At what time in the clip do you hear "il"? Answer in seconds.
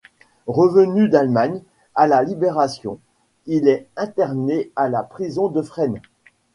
3.45-3.67